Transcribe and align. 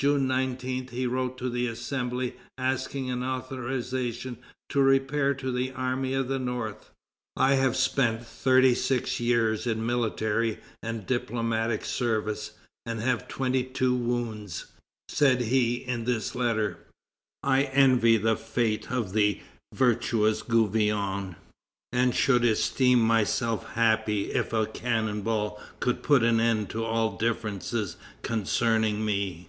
June 0.00 0.28
19, 0.28 0.88
he 0.88 1.06
wrote 1.08 1.36
to 1.38 1.48
the 1.48 1.66
Assembly, 1.66 2.36
asking 2.56 3.10
an 3.10 3.22
authorization 3.24 4.38
to 4.68 4.80
repair 4.80 5.34
to 5.34 5.50
the 5.52 5.72
Army 5.72 6.14
of 6.14 6.28
the 6.28 6.38
North. 6.38 6.90
"I 7.36 7.54
have 7.54 7.76
spent 7.76 8.24
thirty 8.24 8.74
six 8.74 9.18
years 9.18 9.66
in 9.66 9.84
military 9.84 10.58
and 10.84 11.04
diplomatic 11.06 11.84
service, 11.84 12.52
and 12.86 13.00
have 13.00 13.26
twenty 13.28 13.64
two 13.64 13.94
wounds," 13.94 14.66
said 15.08 15.42
he 15.42 15.76
in 15.76 16.04
this 16.04 16.34
letter; 16.36 16.78
"I 17.44 17.64
envy 17.64 18.16
the 18.18 18.36
fate 18.36 18.90
of 18.92 19.12
the 19.12 19.40
virtuous 19.72 20.42
Gouvion, 20.42 21.34
and 21.92 22.14
should 22.14 22.44
esteem 22.44 23.00
myself 23.00 23.70
happy 23.72 24.32
if 24.32 24.52
a 24.52 24.66
cannon 24.66 25.22
ball 25.22 25.60
could 25.80 26.04
put 26.04 26.22
an 26.24 26.38
end 26.38 26.68
to 26.70 26.84
all 26.84 27.16
differences 27.16 27.96
concerning 28.22 29.04
me." 29.04 29.48